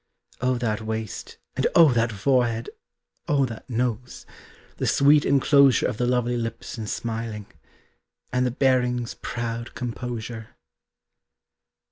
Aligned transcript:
Oh 0.41 0.55
that 0.57 0.81
waist! 0.81 1.37
And 1.55 1.67
oh 1.75 1.91
that 1.93 2.11
forehead! 2.11 2.71
Oh 3.27 3.45
that 3.45 3.69
nose! 3.69 4.25
The 4.77 4.87
sweet 4.87 5.25
enclosure 5.25 5.85
Of 5.85 5.97
the 5.97 6.07
lovely 6.07 6.37
lips 6.37 6.75
in 6.75 6.87
smiling! 6.87 7.45
And 8.33 8.43
the 8.43 8.49
bearing's 8.49 9.13
proud 9.13 9.75
composure! 9.75 10.55